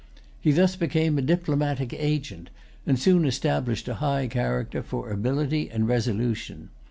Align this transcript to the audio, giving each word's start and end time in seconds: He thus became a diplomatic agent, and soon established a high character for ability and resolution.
He 0.39 0.51
thus 0.51 0.75
became 0.75 1.19
a 1.19 1.21
diplomatic 1.21 1.93
agent, 1.93 2.49
and 2.87 2.97
soon 2.97 3.23
established 3.23 3.87
a 3.87 3.93
high 4.01 4.25
character 4.25 4.81
for 4.81 5.11
ability 5.11 5.69
and 5.69 5.87
resolution. 5.87 6.69